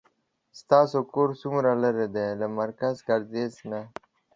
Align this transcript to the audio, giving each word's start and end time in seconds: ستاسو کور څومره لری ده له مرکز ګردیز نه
ستاسو 0.59 0.99
کور 1.13 1.29
څومره 1.41 1.69
لری 1.83 2.07
ده 2.15 2.25
له 2.39 2.47
مرکز 2.59 2.95
ګردیز 3.07 3.53
نه 3.71 3.81